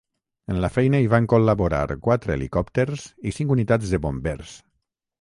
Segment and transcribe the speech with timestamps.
[0.53, 4.61] En la feina hi van col·laborar quatre helicòpters i cinc unitats de bombers.